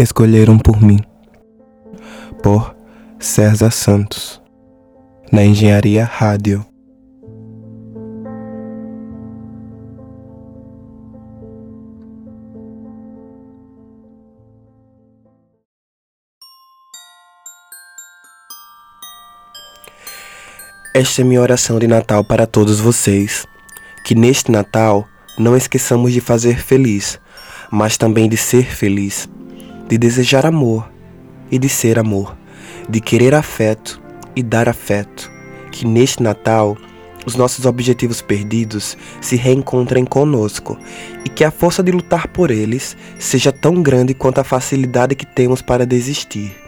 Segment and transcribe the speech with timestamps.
[0.00, 1.00] Escolheram por mim.
[2.40, 2.72] Por
[3.18, 4.40] César Santos.
[5.32, 6.64] Na Engenharia Rádio.
[20.94, 23.44] Esta é minha oração de Natal para todos vocês.
[24.04, 27.20] Que neste Natal não esqueçamos de fazer feliz,
[27.68, 29.28] mas também de ser feliz,
[29.88, 30.90] de desejar amor
[31.50, 32.36] e de ser amor,
[32.88, 34.00] de querer afeto
[34.36, 35.30] e dar afeto.
[35.72, 36.76] Que neste Natal
[37.26, 40.78] os nossos objetivos perdidos se reencontrem conosco
[41.24, 45.26] e que a força de lutar por eles seja tão grande quanto a facilidade que
[45.26, 46.67] temos para desistir.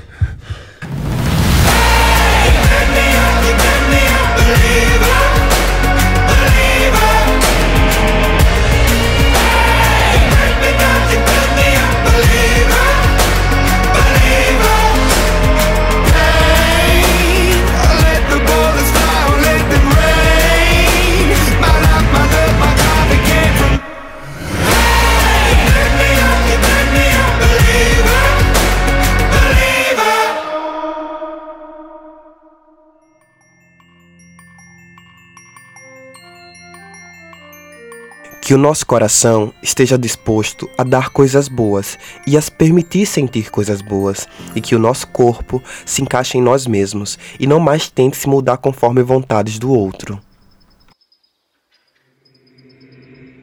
[38.51, 43.49] Que o nosso coração esteja disposto a dar coisas boas e a se permitir sentir
[43.49, 47.89] coisas boas, e que o nosso corpo se encaixe em nós mesmos e não mais
[47.89, 50.21] tente se mudar conforme vontades do outro.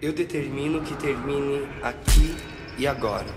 [0.02, 2.36] Eu determino que termine aqui
[2.76, 3.34] e agora.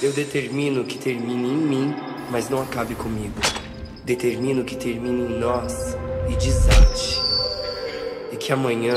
[0.00, 1.94] Eu determino que termine em mim,
[2.30, 3.40] mas não acabe comigo.
[4.04, 5.96] Determino que termine em nós
[6.28, 7.20] e desate.
[8.30, 8.94] E que amanhã,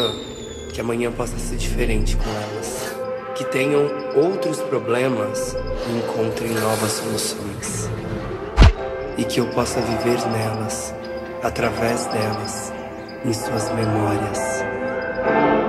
[0.71, 2.95] que amanhã possa ser diferente com elas.
[3.35, 5.55] Que tenham outros problemas
[5.87, 7.89] e encontrem novas soluções.
[9.17, 10.93] E que eu possa viver nelas,
[11.43, 12.73] através delas,
[13.25, 15.60] em suas memórias.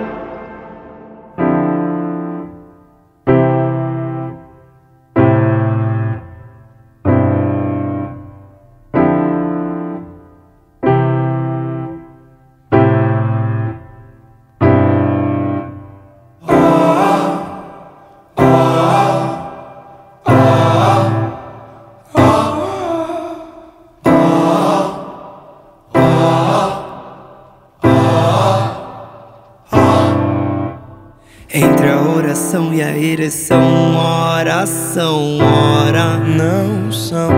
[32.74, 37.30] E a ereção, oração, ora não são,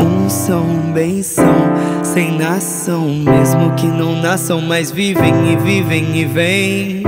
[0.00, 1.54] um são, benção,
[2.02, 7.02] sem nação, mesmo que não nasçam, mas vivem e vivem e vêm.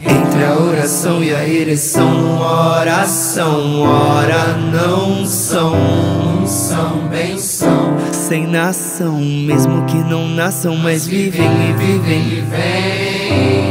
[0.00, 9.18] Entre a oração e a ereção, oração, ora não são, um são, benção, sem nação,
[9.18, 13.63] mesmo que não nasçam, mas vivem e vivem e vêm.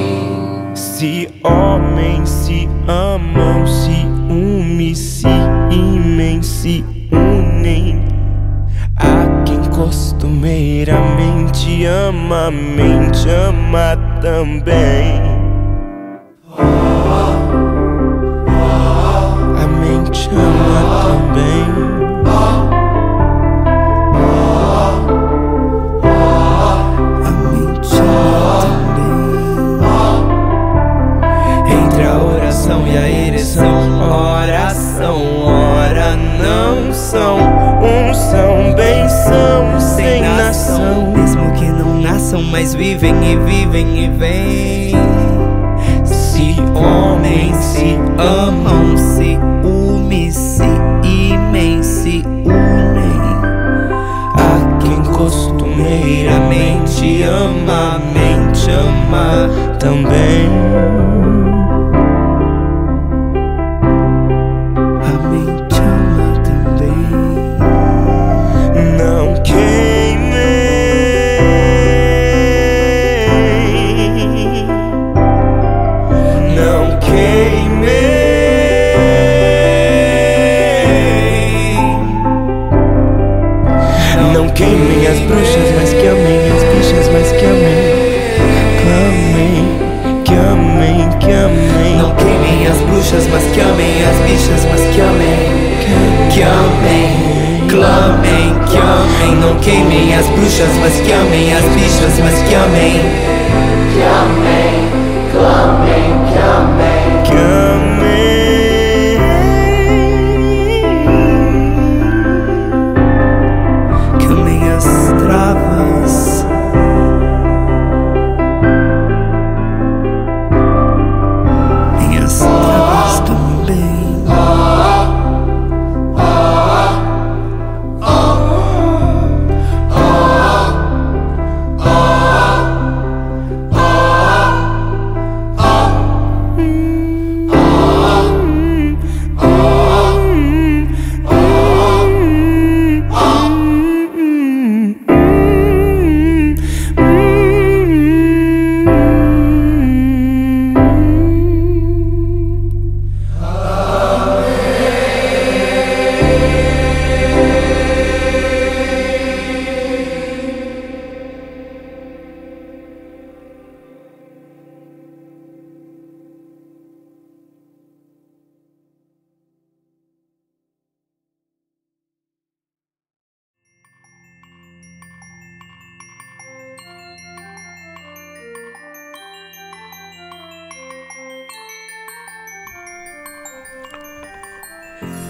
[1.03, 5.27] Se homens se amam, se unem, se
[5.69, 8.01] imem, se unem.
[8.95, 15.21] A quem costumeiramente ama, mente ama também.
[16.57, 17.22] A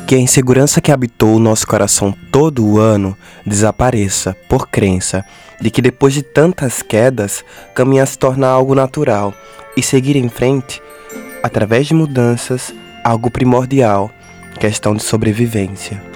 [0.05, 5.23] Que a insegurança que habitou o nosso coração todo o ano desapareça, por crença,
[5.59, 7.43] de que depois de tantas quedas,
[7.73, 9.33] caminhar se torna algo natural
[9.77, 10.81] e seguir em frente,
[11.41, 14.11] através de mudanças, algo primordial,
[14.59, 16.12] questão de sobrevivência.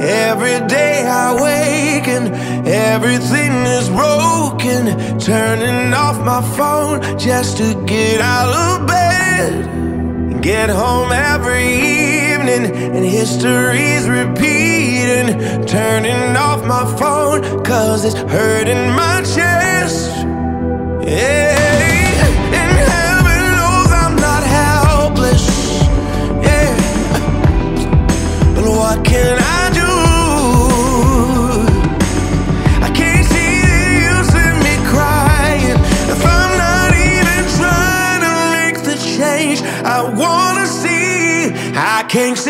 [0.00, 1.67] Every day I wake
[2.08, 2.34] broken,
[2.66, 5.18] everything is broken.
[5.18, 10.42] Turning off my phone just to get out of bed.
[10.42, 15.66] Get home every evening, and history's repeating.
[15.66, 20.16] Turning off my phone, cause it's hurting my chest.
[21.06, 21.58] Yeah.
[28.78, 29.67] what can I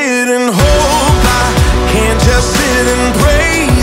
[0.09, 1.23] sit and hope.
[1.39, 3.78] I can't just sit and pray.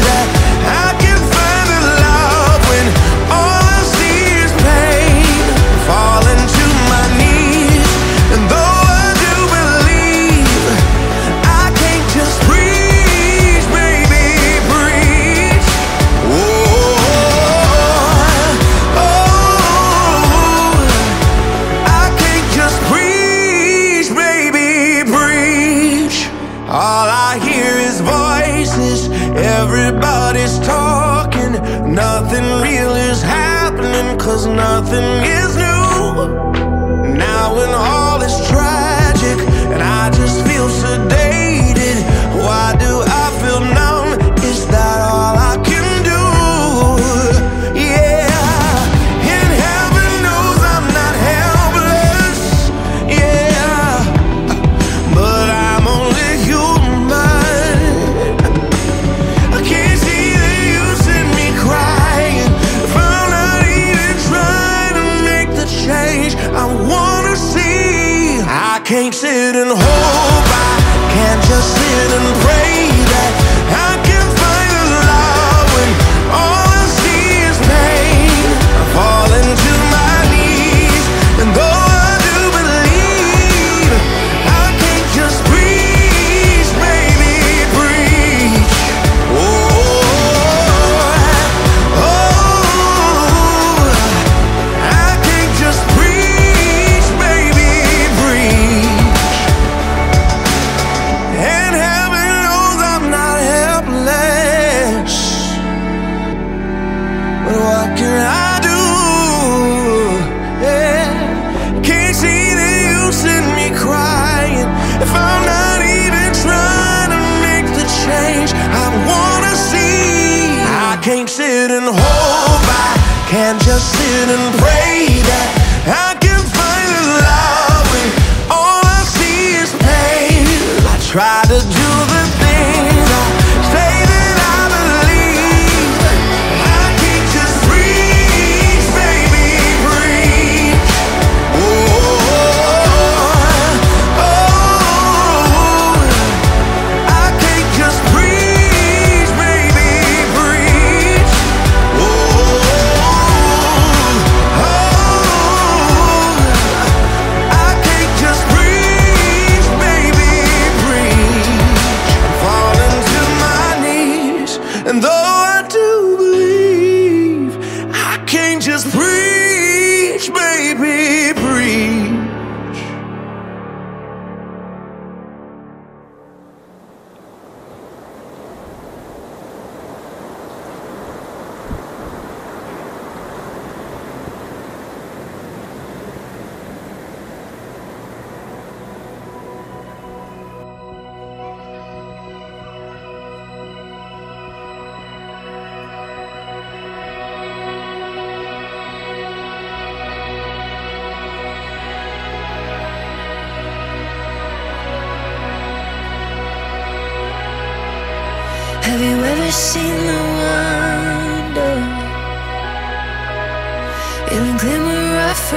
[34.36, 37.16] Cause nothing is new.
[37.16, 37.56] Now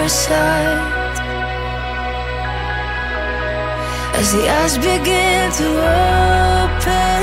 [0.08, 0.24] As
[4.32, 7.20] the eyes begin to open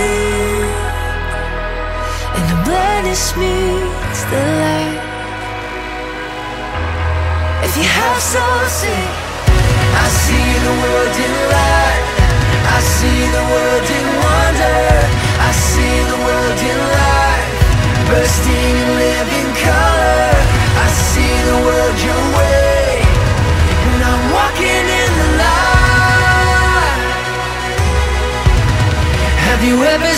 [2.36, 5.02] And the blindness meets the light.
[7.66, 9.06] If you have soul, see,
[10.04, 12.06] I see the world in light.
[12.70, 14.86] I see the world in wonder.
[15.42, 17.50] I see the world in light.
[18.10, 18.85] Bursting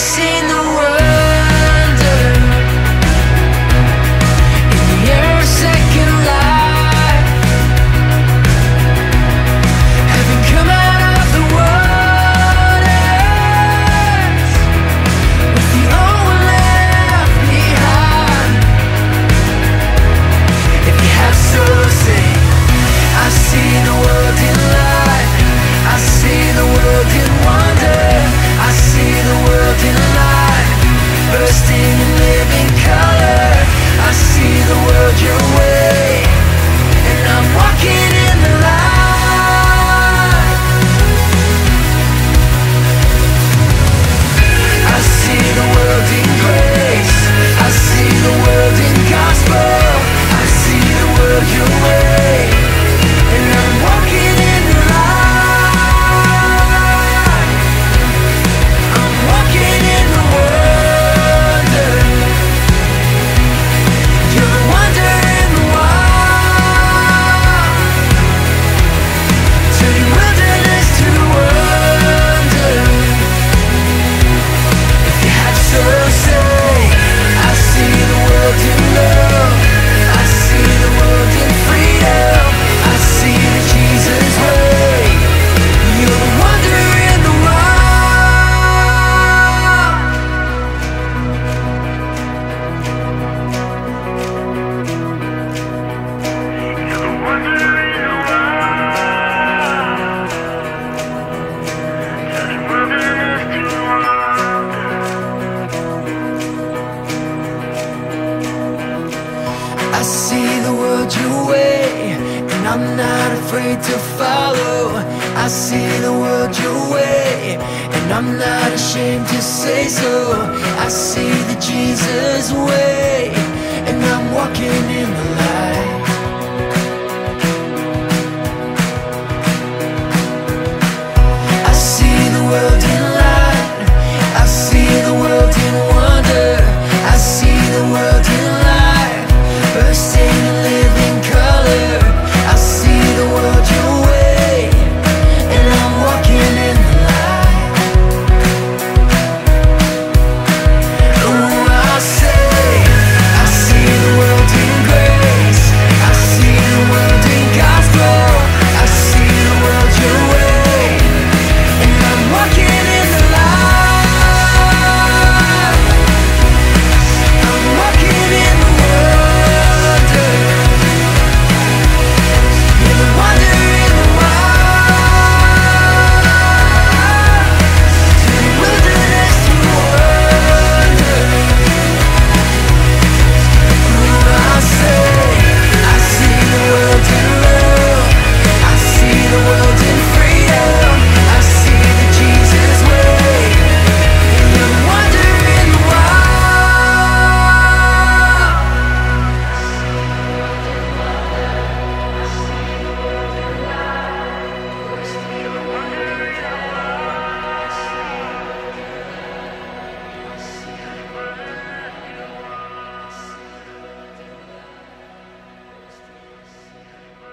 [0.08, 0.37] see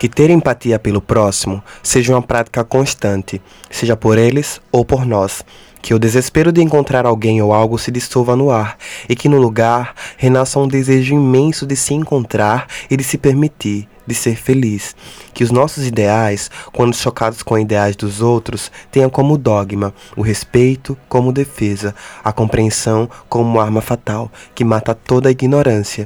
[0.04, 3.40] que ter empatia pelo próximo seja uma prática constante,
[3.70, 5.42] seja por eles ou por nós,
[5.80, 8.76] que o desespero de encontrar alguém ou algo se dissolva no ar
[9.08, 13.88] e que no lugar renasça um desejo imenso de se encontrar e de se permitir,
[14.06, 14.94] de ser feliz,
[15.32, 20.98] que os nossos ideais, quando chocados com ideais dos outros, tenham como dogma o respeito
[21.08, 26.04] como defesa, a compreensão como arma fatal que mata toda a ignorância.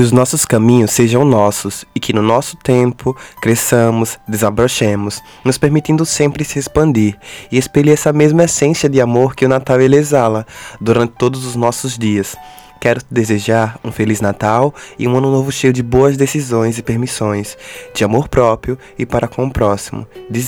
[0.00, 6.06] Que os nossos caminhos sejam nossos e que no nosso tempo cresçamos, desabrochemos, nos permitindo
[6.06, 7.18] sempre se expandir
[7.52, 10.46] e expelir essa mesma essência de amor que o Natal ele exala
[10.80, 12.34] durante todos os nossos dias.
[12.80, 16.82] Quero te desejar um Feliz Natal e um ano novo cheio de boas decisões e
[16.82, 17.58] permissões,
[17.94, 20.40] de amor próprio e para com o próximo, de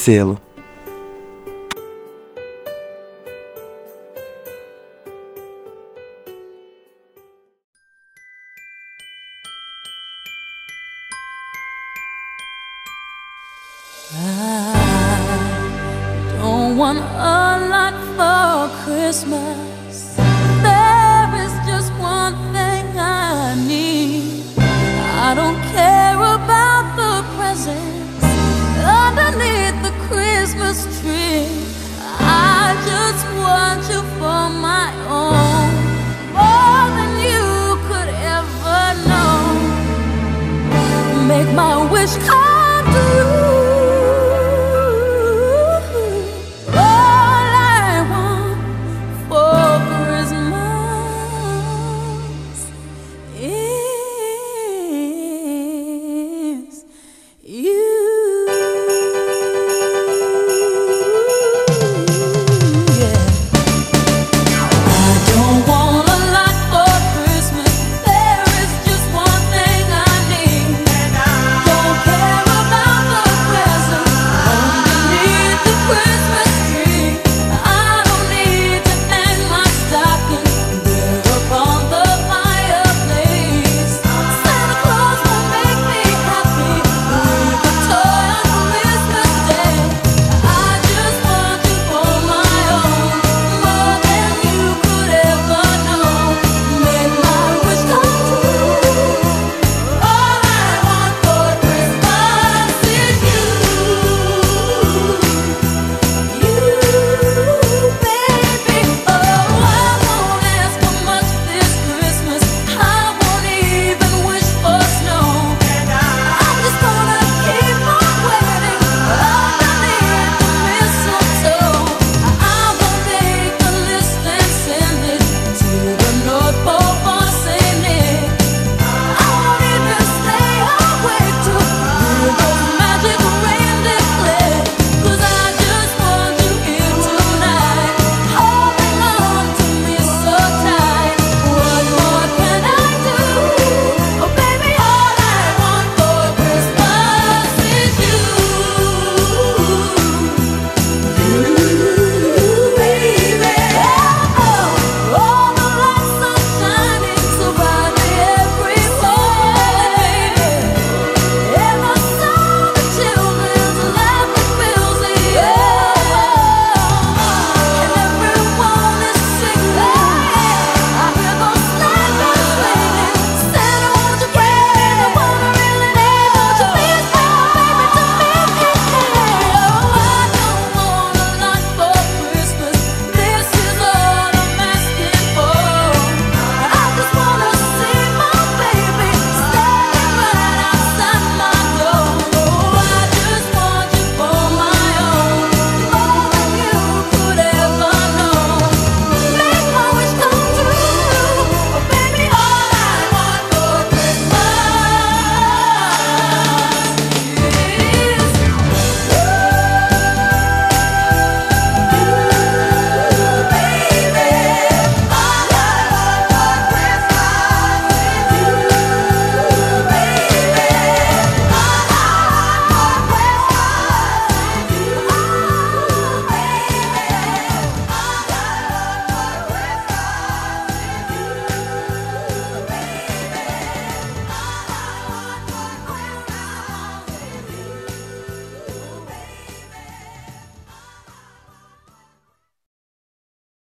[41.55, 43.42] my wish come true.